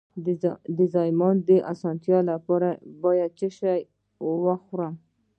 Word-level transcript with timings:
د 0.77 0.79
زایمان 0.93 1.35
د 1.49 1.49
اسانتیا 1.73 2.19
لپاره 2.31 2.69
باید 3.03 3.31
څه 3.39 3.47
شی 3.57 3.79
وخورم؟ 4.45 4.93